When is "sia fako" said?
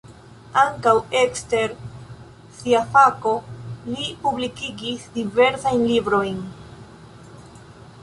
2.61-3.35